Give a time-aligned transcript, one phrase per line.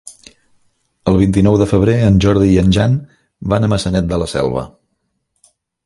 [1.11, 2.97] El vint-i-nou de febrer en Jordi i en Jan
[3.55, 4.69] van a Maçanet de la Selva.